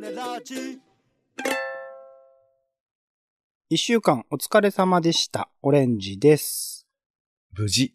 [0.00, 0.78] ネラジ
[3.70, 5.48] 一週間お疲れ様でした。
[5.62, 6.86] オレンジです。
[7.56, 7.94] 無事、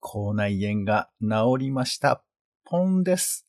[0.00, 2.24] 口内炎が治りました。
[2.64, 3.46] ポンです。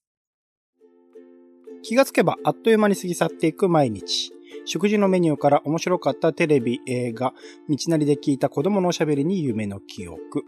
[1.81, 4.31] 気がつけばあっという間に過ぎ去っていく毎日。
[4.65, 7.33] 食事のメニューから面白かったテレビ、映画、
[7.67, 10.43] 道なりで聞いた子供のおしゃべりに夢の記憶。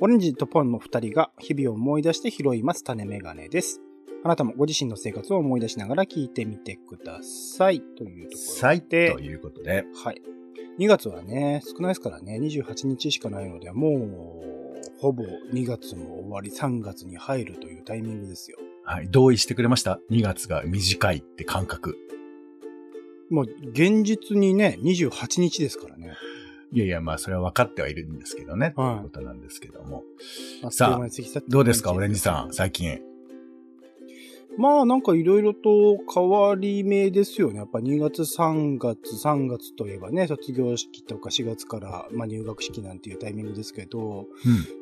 [0.00, 3.80] オレンジとポンの二人が日々を思い出して拾います種メガネです。
[4.24, 7.80] あなたもご自身の生活を思い出しながら聞いてみてください。
[7.80, 10.22] というところさい、とで、いうことで、はい。
[10.78, 18.58] 2月はね、少ないですからね、28日しかないので、もう、ほぼ2月も終わり、3月に入るというタイミングですよ。
[18.84, 21.98] はい、同意してくれました ?2 月が短いって感覚。
[23.28, 26.12] もう、現実にね、28日ですからね。
[26.72, 28.72] いやいや、まあ、それは分かってはいるんですけどね。
[28.76, 30.04] はいということなんですけども。
[30.70, 33.11] さあどうですか、オレンジさん、最近。
[34.58, 37.58] まあ、なんかいろいろと変わり目ですよね。
[37.58, 44.26] やっぱ2月、3月、3月といえばね、卒業式とか4月から、まあ、入学式なんていうタイミングですけど、うん。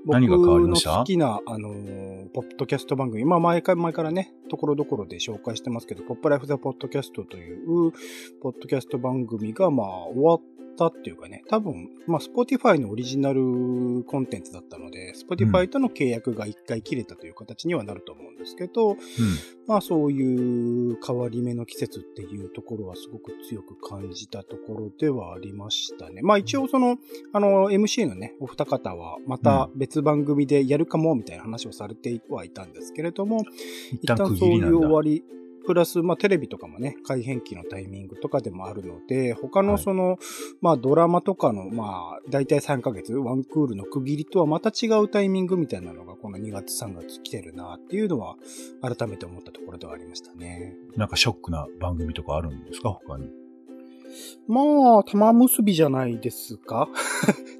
[0.06, 0.90] 何が変わりました？
[0.90, 7.92] 僕の好きな、あのーポッドキャスト番組、まあ、前から、前からね、ところどころで紹介してますけど、 POP LIFE: The Podcast という、
[8.42, 10.40] ポッドキャスト番組が、まあ、終わっ
[10.76, 18.96] たっていうかね、多分、まあ、 Spotify のオリジナルコンテンツだったので、 Spotify との契約が一回切れたという形にはなると思うんですけど、
[19.66, 26.22] まあそういう変わり目の季節っていうところはすごく強く感じたところではありましたね。
[26.22, 26.98] まあ一応その、
[27.32, 33.44] あの、MC のね、お二方はまた別番組でやるかもみたいな話をされてはいたんですけれども、
[34.02, 34.62] 一旦区一旦そうい。
[34.62, 35.24] う終わり、
[35.66, 40.18] プラス、まあ、テレビとかもね、改変期のタイミングとかでもあるので、他のその、
[40.60, 48.36] まあ、ドラマとかの、まあ、大体3ヶ月、ワンクールの区切りとはまた違うタイミングみたいなのが、この2月3月来てるなっていうのは、
[48.82, 50.74] 改めて思ったところではありましたね。
[50.96, 53.30] なんかショックな番組とかあるんですか他に。
[54.48, 56.88] まあ、玉結びじゃないですか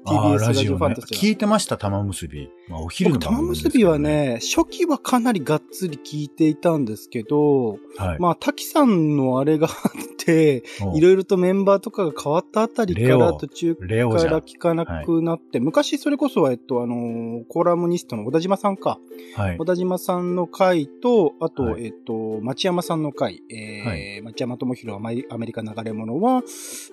[0.05, 2.49] TBS ーラジオファンタジー聞いてました、玉結び。
[2.67, 8.19] まあ、お昼の僕、番組ですけど玉結びは、ね、初期はかなりがっつり聞いていたんですけど、はい。
[8.19, 9.71] まあ、滝さんのあれがあっ
[10.17, 14.41] て、おいろいろとメンバーとかが変わったあたりから途中から。
[14.41, 18.97] 聞かなくなって、昔それこそは、えっと、あの、コラムニストの小田島さんか。
[19.35, 19.65] はい小。
[19.65, 26.41] 田島さんの回と、あと、はいえっと、町山さんの回、えーは町山智弘アマリアメリカ流れ物は、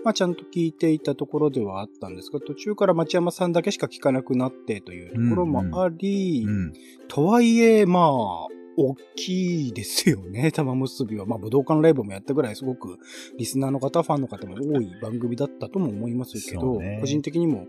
[0.05, 6.73] まあ、ちゃんと聞いていたところではあったんですが、途中から町山さんだけしか聞かなくなってというところもあり、うん。
[7.09, 8.47] とはいえ、まあ、
[8.81, 11.27] 大きいですよね、 玉結びは。
[11.27, 12.99] まあ、武道館ライブもやったぐらいすごく、
[13.37, 17.67] リスナーの方、ファンの方も多い番組だったとも思いますけど、ね個人的にも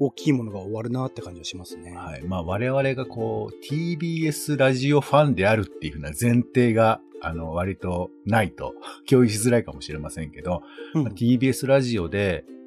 [0.00, 1.92] 大きいものが終わるなって感じはしますね。
[1.92, 2.22] はい。
[2.22, 8.74] まあ、我々がこう、TBS ラジオファンであるっていうふうな前提が、あの、割とないと、
[9.08, 10.62] 共有しづらいかもしれませんけど、
[10.94, 12.61] うんまあ TBS ラジオで、まあ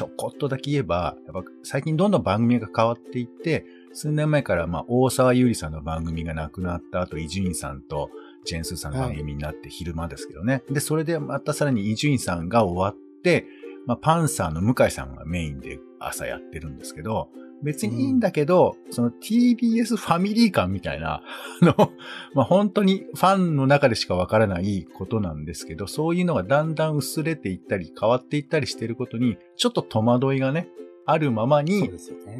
[0.00, 8.08] ちょこっとだけ言えば、やっぱ最近どんどん番組が変わっていって、数年前から、まあ、大沢優里さんの番組がなくなった後、伊集院さんと
[8.46, 10.62] ジェンスーさんの番組になって昼間ですけどね。
[10.70, 13.44] で、それでまたさらに伊集院さんが終わって、
[13.84, 17.28] まあ、パンサーの向井さんがメインで朝やってるんですけど、
[17.62, 21.22] 別にいいんだけど、その TBS ファミリー感みたいな、
[21.62, 21.92] あの、
[22.34, 30.68] まあ、本当にファンの中でしかわからないことなんですけど、そういうのがだんだん薄れていったり変わっていったりしてることに、ちょっと戸惑いがね、
[31.06, 31.90] あるままに。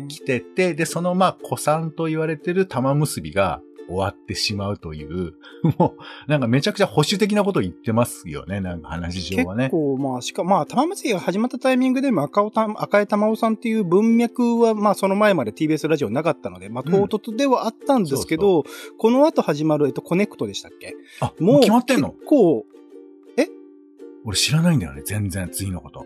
[0.09, 5.35] 来てて、で、そのまあ、古参と言われてる玉結びが終わってしまうという、
[5.79, 9.69] もう、なんかめちゃくちゃ保守的なことを言ってますよね、なんか話上結はね。
[9.71, 17.09] 構、まあ、しかも、まあ、玉結びが始まったタイミングでも赤尾た赤江玉緒さんっていう文脈は、まあ、その前まで TBS ラジオなかったので、まあ、うん。
[17.09, 18.65] 唐突ではあったんですけど、
[18.99, 20.95] この後始まる、えっと、コネクトでしたっけ？
[21.21, 22.13] あ、もう決まってんの？
[22.13, 22.67] 結構、
[24.23, 26.05] 俺知らないんだよね、全然、次のこと。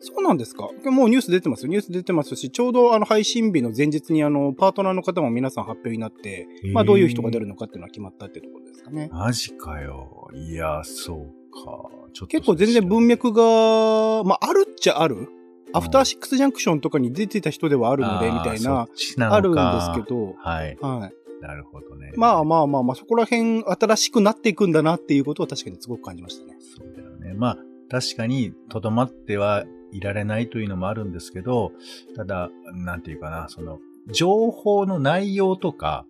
[0.00, 0.68] そうなんですか？
[0.90, 1.70] もうニュース出てますよ。
[1.70, 9.08] ニュース出てますし、ちょうどあの配信日の前日にあの、パートナーの方も皆さん発表になって、まあどういう人が出るのかっていうのは決まったってところですかね。
[9.12, 10.28] マジかよ。
[10.34, 11.18] いや、そう
[11.52, 11.90] か。
[12.12, 13.42] ちょっと結構全然文脈が、
[14.24, 15.28] まああるっちゃある。
[15.74, 20.78] アフターシックスジャンクションとかに出てた人ではあるので、みたいな、ああるんですけど、はい。
[20.80, 21.42] はい。
[21.42, 22.12] なるほどね。
[22.16, 26.56] まあまあまあまあ、そこら辺新しくなっていくんだなっていうことは確かにすごく感じましたね。
[26.58, 27.34] そうだよね。
[27.34, 27.58] まあ、
[27.90, 31.72] 確かに、とどまってはいられないというのもあるんですけど、
[32.16, 33.78] ただ、なんていうかな、その、
[34.10, 36.06] 情報の内容とか、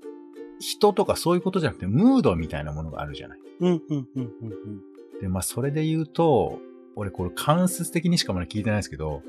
[0.60, 3.38] 人とかそういうことじゃなくて、ムードみたいなものがあるじゃない。
[3.60, 5.20] うん、うん、うん、うんうん。
[5.20, 6.58] で、まあ、それで言うと、
[6.96, 9.22] 俺これ間接的にしかまだ聞いてないですけど、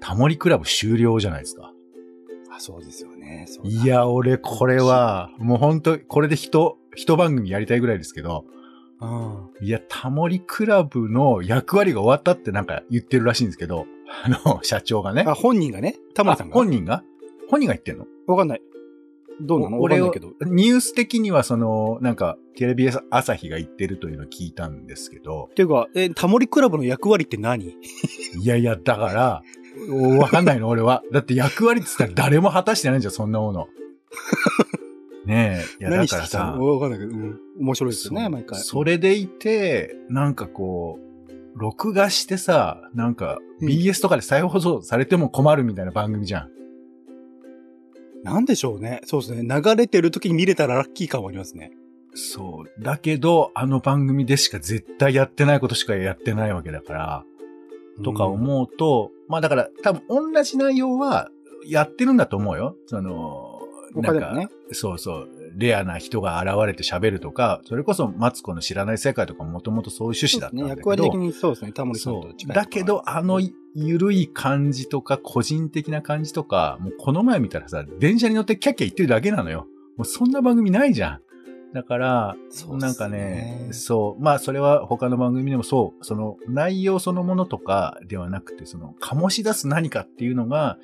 [0.00, 1.72] タモリクラブ終了じゃないですか。
[2.50, 3.46] あ、そうですよね。
[3.64, 8.44] いや、俺これは、もう本当これで人、一番組やりたいぐらいですけど、
[9.00, 13.86] あいや、タモリクラブの役割が終わったってなんか言ってるらしいんですけど、
[14.24, 15.24] あの、 社長がね。
[15.26, 15.34] あ。
[15.34, 16.54] 本人がね、タモリさんあが。
[16.54, 17.02] 本人が？
[17.48, 18.06] 本人が言ってんの？
[18.26, 18.62] わかんない。
[19.40, 19.80] どうなの？
[19.80, 20.32] わかんないけど。
[20.42, 27.64] ニュース的にはその、なんか、テレビ朝日が言ってるというのを聞いたんですけど、っていうか、え、タモリクラブの役割って何？
[27.64, 27.74] い
[28.44, 29.42] やいや、だから、
[29.90, 31.02] おわかんないの、俺は。
[31.10, 33.68] だって役割って言ったら誰も果たしてないじゃん、そんなもの。
[35.26, 35.84] ねえ。
[35.84, 37.38] いや、だからさわかんないけど、うん。
[37.58, 38.58] 面白いですよね、毎回。
[38.58, 46.50] それでいて、なんかこう、録画してさ、なんかうん BS とかで再放送されても困るみたいな番組じゃん。
[48.22, 49.00] なんでしょうね。
[49.04, 49.42] そうですね。
[49.42, 51.72] 流れてる時に見れたらラッキー感はありますね。
[52.14, 52.82] そう。
[52.82, 57.24] だけど、あの番組でしか絶対やってないことしかやってないわけだから、
[58.04, 58.32] とかうん。
[58.34, 61.30] 思うと、まあだから多分同じ内容は
[61.66, 62.76] やってるんだと思うよ。
[62.86, 63.49] その、
[63.94, 64.48] 他でもね。
[64.72, 70.70] そうそう、レアな人が現れて喋るとか、それこそマツコの知らない世界とかもともとそういう趣旨だったんだね。
[70.70, 71.72] けど、役割的にそうですね。
[71.72, 72.30] タモリさんそう。
[72.30, 72.56] と近い。
[72.56, 73.40] だけど、あの、
[73.74, 79.66] ゆるい感じとか、個人的な感じとか、もうこの前見たらさ、電車に乗ってキャッキャ言ってるだけなのよ。
[79.96, 81.20] もうそんな番組ないじゃん。
[81.72, 90.78] だから、ねなんかね、そう、まあそれは他の番組でもそう、その内容そのものとかではなくて、その醸し出す何かっていうのが、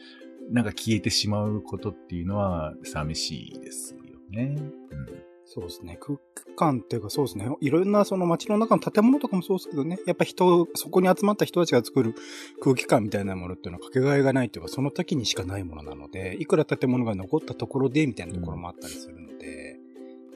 [0.50, 4.00] なんか消えてしまうことっていうのは寂しいですよ
[4.30, 4.56] ね。
[4.58, 5.96] うんそうですね。
[6.00, 6.18] 空
[6.56, 7.48] 間っていうかそうですね。
[7.60, 9.96] いろんなその街の中の建物とかもそうですけどね。
[10.04, 12.14] やっぱ人、そこに集まった人たちが作る
[12.60, 19.65] 空気感みたいなものっていうのはかけがえがないというか、その時にしかないものなので、いくら建物が残ったところでみたいなところもあったりするので、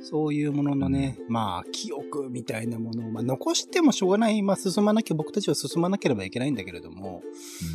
[0.03, 4.43] そういうもののね、まあ、記憶みたいなものを、まあ、残してもしょうがない。
[4.43, 7.23] まあ、進まなきゃ、僕たちは進まなければいけないんだけれども、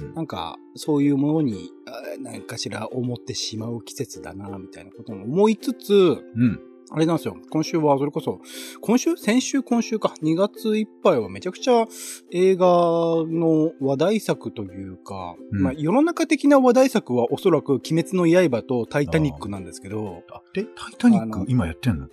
[0.02, 0.08] うん。
[0.08, 6.60] うんなんか、そういうものに、あ何かしら思ってしまう季節だな、みたいなことも思いつつ、うん。
[6.96, 7.36] あれなんですよ。
[7.50, 8.40] 今週は、それこそ、
[8.80, 9.18] 今週？
[9.18, 9.64] 先週？
[9.64, 10.14] 今週か。
[10.24, 11.84] 2月いっぱいはめちゃくちゃ
[12.32, 22.08] 映画の話題作というか、うんまあ世の中的な話題作はおそらく鬼滅の刃とタイタニックなんですけど、あ、で、タイタニック今やってんの？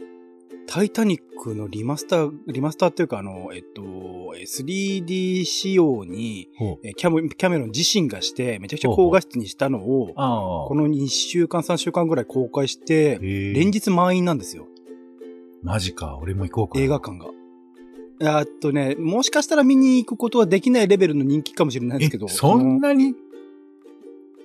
[0.66, 3.82] タイタニックのリマスター、リマスターっていうかあの、えっと、
[4.36, 6.48] え 3D 仕様に、
[6.96, 10.14] キャメキャメロン自身がして、めちゃくちゃ高画質にしたのを。
[10.68, 14.66] この2週間3週間ぐらい公開して、連日満員なんですよ。
[15.62, 16.84] マジか、俺も行こうかな。
[16.84, 17.26] 映画館が。
[18.40, 22.26] あとね、もしかしたら見に行くことはできないレベルの人気かもしれないですけど。
[22.26, 23.14] えそんなに？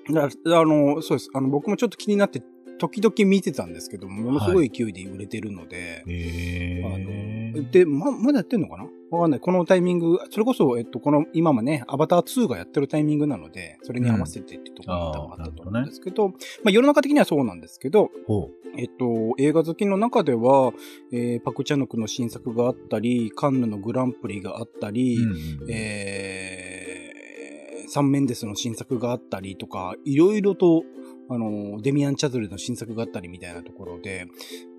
[0.10, 0.30] のああ
[0.66, 1.30] の、そうです。
[1.34, 2.42] あの、僕もちょっと気になって、
[2.80, 7.54] 時々見てたんですけど、ものすごい勢いで売れてるので、へえ。
[7.54, 8.86] あので、ま、まだやってんのかな？
[9.12, 9.40] わかんない。
[9.40, 16.36] このタイミング、それこそ、えっと、この、今もね、アバター2がやってるタイミングなので、それに合わせてってところもあったと思うんですけど、ま
[16.68, 20.74] あ、世の中的にはそうなんですけど、ほえっと、映画好きの中では、
[21.12, 25.22] えーパクチャヌクの新作があったり、カンヌのグランプリがあったり、う。
[25.22, 30.84] うんうんえー、サンメンデスの新作があったりとか、いろいろと、
[31.30, 34.28] あの、デミアン・チャズルの新作があったりみたいなところで、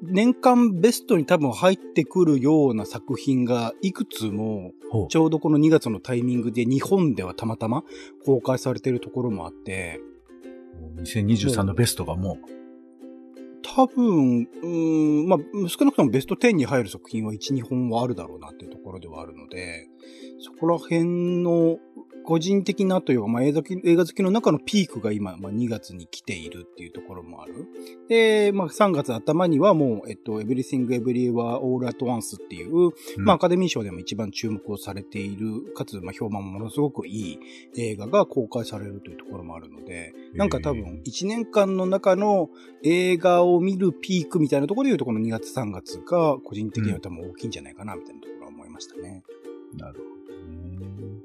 [0.02, 4.72] 年間ベストに多分入ってくるような作品がいくつも、
[5.10, 7.84] ちょうどこの2月のタイミングで日本ではたまたま
[8.24, 10.00] 公開されているところもあって、
[11.02, 12.38] 2023のベストがも
[13.74, 19.88] 多分、うーん、まあ、少なくともベスト10に入る作品は1、2本はあるだろうなっていうところではあるので、
[20.40, 21.78] そこら辺の
[22.28, 27.66] 個人的なというか、まあ、映画好き映画好きの中のピークが今、まあ、2月に来ているっていうところもある。
[28.06, 37.38] で、まあ、3月頭にはもう、えっと、Everything Everywhere All at Once っていう、う、まあ、アカデミー賞でも一番注目をされている、かつ、まあ、評判もものすごくいい
[37.78, 42.50] 映画が公開されるというところもあるので、なんか多分、1年間の中の
[42.82, 49.23] 映画を見るピークみたいなところで言うと、この2月3月が個人的には多分大きいんじゃないかな、みたいなところは思いましたね。
[49.78, 51.18] なるほどね。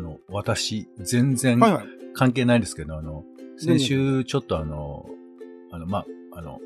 [0.00, 1.86] あの、私、全然はいはい。
[2.14, 3.24] 関係ないですけど、あの、
[3.58, 5.06] 全然先週ちょっとあの、
[5.70, 6.58] あの、まあ、あの、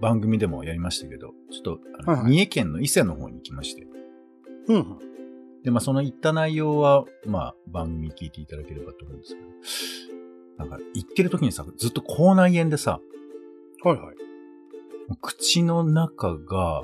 [0.00, 3.86] 番組でもやりましたけど、ちょっと、あのはいはい三重県の伊勢の方に行きまして。
[4.68, 4.98] うんうん。
[5.62, 13.00] で、まあ、その行った内容は、まあ、番組聞いていただければと思うんですけど、なんか、行ってる時にさ、ずっと口内炎でさ、
[13.84, 14.16] はいはい。
[15.20, 16.82] 口の中が、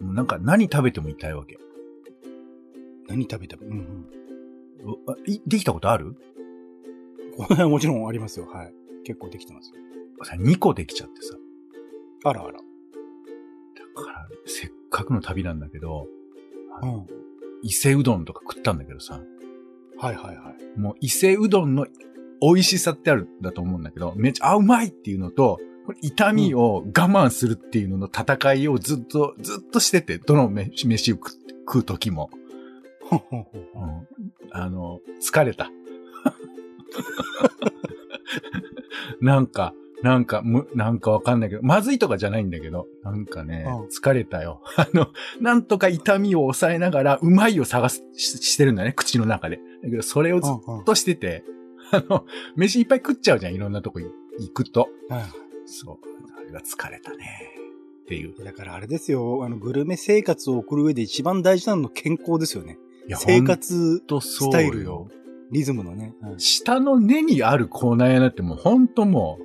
[0.00, 1.58] なんか何食べても痛いわけ。
[3.08, 3.66] 何食べても。
[3.66, 4.19] うんうん。
[5.46, 6.16] できたことある？
[7.68, 8.46] もちろんありますよ。
[8.46, 8.74] はい。
[9.04, 9.76] 結構できてますよ。
[10.24, 11.36] さ、2個できちゃってさ。
[12.24, 12.52] あらあら。
[12.52, 12.58] だ
[14.02, 16.06] から、せっかくの旅なんだけど、
[16.82, 17.06] うん。
[17.62, 19.22] 伊勢うどんとか食ったんだけどさ、
[19.98, 20.78] はいはいはい。
[20.78, 21.86] もう伊勢うどんの
[22.40, 31.30] 美味しさってあるんだと思うんだけど、めっちゃ、あ、うまいっていうのと、これ痛みを我慢するっていうのの戦いをずっと、ずっとしてて、どの飯飯を食
[31.66, 32.30] 食う時も。
[34.50, 35.70] あの、疲れた。
[39.20, 44.62] なんか、なんか、む、なんかわかんないけど、まずいとかじゃないんだけど、なんかねうん、疲れたよ。
[44.76, 45.08] あの、
[45.40, 49.60] なんとか痛みを抑えながら、うまいを探す、ししてるんだね、口の中で。
[49.82, 51.44] だけど、それをずっうんうんとしてて、
[51.92, 52.24] あの、
[52.56, 54.08] 飯いっぱい食っちゃうじゃん、いろんなとこ行
[54.52, 54.88] くと。
[55.08, 55.22] はい
[55.66, 55.98] そう。
[56.36, 57.26] あれが疲れたね。
[58.02, 58.44] っていう。
[58.44, 62.78] だからあれですよ、あの、グルメ生活を送る上で一番大事なの健康ですよね。
[63.18, 65.08] 生活ほんとそうスタイルよ。
[65.50, 66.14] リズムのね。
[66.20, 69.38] はい下の根にある口内炎なんてもうほんとも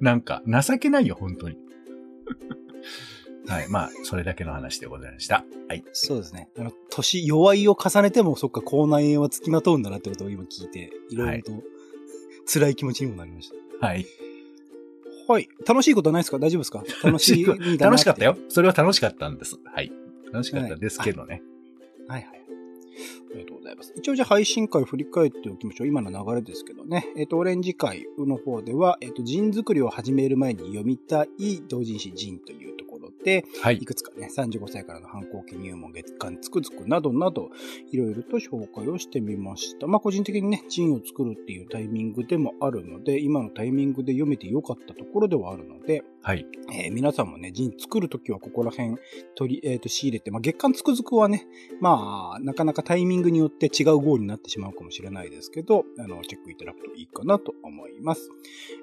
[0.00, 1.56] う、なんか情けないよ、本当に。
[3.48, 3.68] はい。
[3.68, 5.44] まあ、それだけの話でございました。
[5.68, 5.84] はい。
[5.92, 6.48] そうですね。
[6.56, 11.62] あの、年、弱いを重ねても、そっか、口内炎は付きまとうんだなってことを今聞いて、いろいろと
[12.46, 13.86] 辛い気持ちにもなりました。
[13.86, 14.06] はい。
[15.26, 15.48] はい。
[15.66, 16.38] 楽しいことはないですか？
[16.38, 16.84] 大丈夫ですか？
[17.02, 17.44] 楽しい
[17.78, 18.36] 楽しかったよ。。
[18.48, 19.58] それは楽しかったんです。
[19.64, 19.92] はい。
[20.32, 21.42] 楽しかったですけどね。
[22.06, 22.41] はいはい。
[23.30, 23.92] ありがとうございます。
[23.96, 25.86] 一応じゃあ配信会振り返っておきましょう。
[25.86, 27.06] 今の流れですけどね。
[27.16, 33.84] えっ、と、オレンジ会の方では、えっ、と、ジン作りを始める前に読みたい同人誌ジンというところで、はいい。
[33.84, 37.50] くつかね、35歳からの反抗期入門、月間つくづくなどなど、
[37.90, 39.86] いろいろと紹介をしてみました。
[39.86, 46.46] まあ、個人的にね、ジンを作るっていうタイミングでもあるので、今のタイミングで読めてよかったところではあるので、はい。
[46.72, 48.96] えー皆さんもね、ジン作るときはここら辺
[49.34, 51.46] 取り、えっ、と、仕入れて、まあ、月間つくづくはね、
[51.80, 58.30] まあ、なかなかタイミングによって違う号になってしまうかもしれないですけど、あの、チェックいただくといいかなと思います。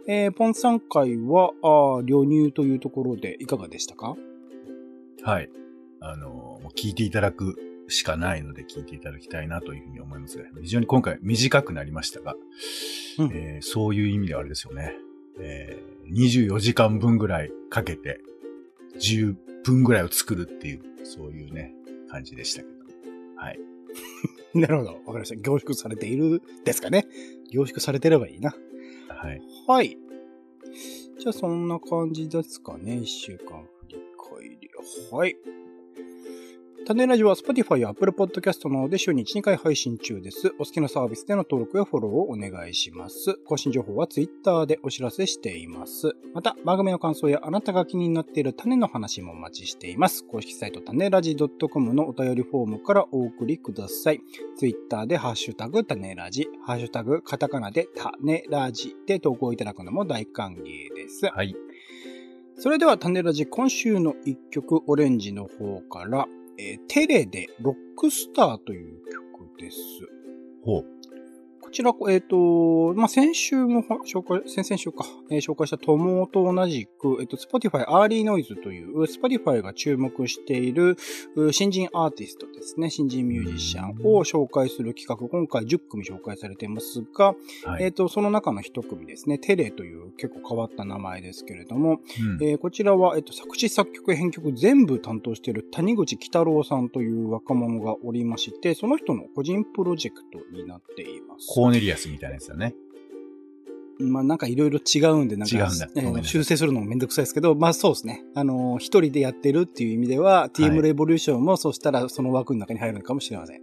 [0.07, 4.15] えーポンさん会は、あー旅入というところでいかがでしたか？
[5.23, 5.49] はい。
[6.01, 7.55] あの、聞いていただく
[7.87, 12.35] しかないので聞いていただきたいなというふうに思いますが、非常に今回短くなりましたが、
[13.17, 14.93] うんえーそういう意味ではあれですよね。
[15.39, 18.19] えー24時間分ぐらいかけて、
[18.99, 21.73] 10分ぐらいを作るっていう、そういうね、
[22.09, 22.73] 感じでしたけど。
[23.35, 23.59] はい。
[24.55, 24.89] なるほど。
[24.89, 25.35] わかりました。
[25.35, 27.07] 凝縮されているですかね。
[27.51, 28.55] 凝縮されてればいいな。
[29.07, 29.41] はい。
[29.67, 29.97] はい。
[31.19, 32.97] じゃあ、そんな感じですかね。
[32.97, 34.69] 一週間振り返り。
[35.11, 35.37] はい。
[36.89, 40.47] 種ラジは Spotify や Apple Podcast などで週に1、2回配信中です。
[40.57, 43.35] お好きなサービスでの登録やフォローをお願いします。
[43.45, 46.15] 更新情報は Twitter でお知らせしています。
[46.33, 50.25] また、番組の感想やあなたが気になっている種の話もお待ちしています。
[50.25, 54.21] 公式サイト種ラジ .com のお便りフォームからお送りください。
[54.57, 60.63] Twitter でハッシュタグ種ラジ、ハッシュタグカタカナで種ラジで投稿いただくのも大歓迎
[60.95, 61.27] です。
[61.27, 61.55] はい。
[62.55, 66.27] それでは種ラジ今週の一曲オレンジの方から、
[66.59, 68.99] えーテレでロックスターという
[69.37, 69.77] 曲です。
[70.61, 70.98] ほう。
[71.69, 80.97] こちら、えっ、と、まあ、先週もほ紹介、先々週か、えー紹介した友と同じく、えっ、と、Spotify Early Noise という、Spotify が注目している
[81.35, 87.83] う新人アーティストですね、新人ミュージシャンを紹介する企画、今回10組紹介されていますが、はい。
[87.83, 91.99] えっ、と、その中の一組ですね、テレという結構変わった名前ですけれども、
[92.39, 92.43] うん。
[92.43, 101.58] えーこちらは、えっと、作詞作曲編曲全部担当している谷口喜太郎さんという若者がおりまして、その人の個人プロジェクトになっています。
[101.59, 102.73] コーネリアスみたいなやつだね。
[103.99, 105.55] まあなんかいろいろ違うんで、なんか
[106.23, 108.23] 修正するのもめんどくさいですけど、まあそうですね。
[108.33, 113.61] あのー一人でやってるっていう意味では、TM レボリューションもそうしたらその枠の中に入るのかもしれません。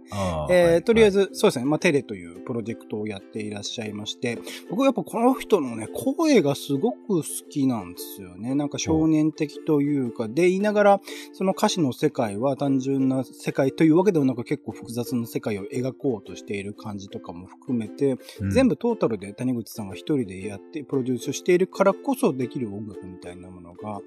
[0.49, 1.65] えーはいとりあえず、そうですね。
[1.65, 4.37] まあ、テレというプロジェクトをやっていらっしゃいまして、
[4.69, 8.53] 僕やっぱこの人のね、声がすごく好きなんですよね。
[8.53, 11.01] なんか少年的というか、で言いながら、
[11.33, 24.01] その歌詞の世界は単純な世界というわけではなく結構複雑な世界を描こうとしている感じとかも含めて、うん全部トータルで谷口さんが一人ででやって、プロデュースしているからこそできる音楽みたいなものが聴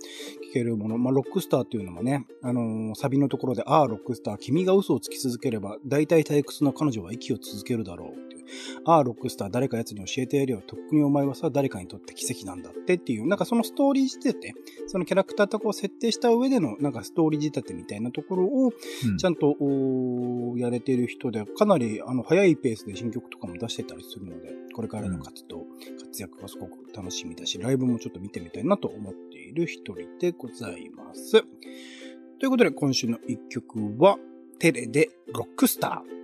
[0.53, 0.99] けるもの。
[0.99, 8.40] まあ、ロックスターっていうのもね、あのーサビのところで、ああ、ロックスター、君が嘘をつき続ければ、大体退屈な彼女は息を続けるだろうっていう。
[8.85, 10.63] ああ、ロックスター、誰か奴に教えてやるよ。
[10.67, 14.55] とっくにお前はさ、誰かにとって奇跡なんだってっていう、なんかそのストーリー仕立て、
[14.87, 25.67] そのキャラクターとこう設定した上での、なんかストーリー仕立てみたいなところを、うんちゃんと、おーやれてる人で、かなり、あの、早いペースで新曲とかも出してたりするので、これからの活動、
[25.99, 31.43] 活躍がすごく楽しみだし、ライブもちょっと見てみたいなと思っている一人でございます。
[32.39, 34.19] ということで、今週の一曲は、
[34.59, 36.21] テレでロックスター。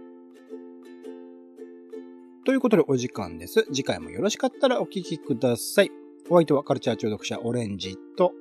[2.46, 3.64] ということで、お時間です。
[3.72, 5.90] 次回もよろしかったらお聴きください。
[6.30, 8.32] お相手はカルチャー中毒者オレンジと、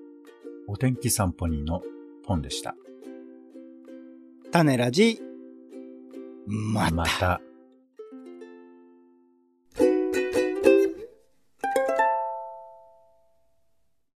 [0.68, 1.82] お天気散歩人の
[2.24, 2.76] ポンでした。
[4.52, 5.20] 種ラジ、
[6.46, 6.96] また。
[6.96, 7.42] また。